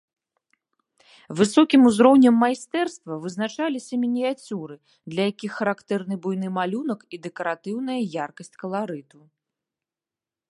Высокім 1.39 1.81
узроўнем 1.89 2.35
майстэрства 2.43 3.13
вызначаліся 3.25 3.99
мініяцюры, 4.05 4.75
для 5.15 5.23
якіх 5.31 5.51
характэрны 5.59 6.15
буйны 6.23 6.49
малюнак 6.57 7.01
і 7.17 7.19
дэкаратыўная 7.27 7.99
яркасць 8.25 8.59
каларыту. 8.65 9.19